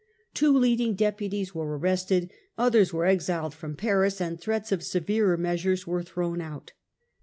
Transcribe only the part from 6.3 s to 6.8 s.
out.